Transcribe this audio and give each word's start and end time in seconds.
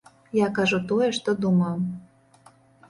Я 0.37 0.47
кажу 0.59 0.79
тое, 0.93 1.11
што 1.21 1.37
думаю. 1.47 1.73